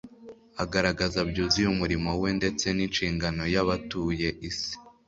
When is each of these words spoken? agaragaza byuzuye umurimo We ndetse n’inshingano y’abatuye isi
agaragaza 0.63 1.19
byuzuye 1.29 1.67
umurimo 1.69 2.09
We 2.21 2.29
ndetse 2.39 2.65
n’inshingano 2.77 3.43
y’abatuye 3.53 4.27
isi 4.49 4.73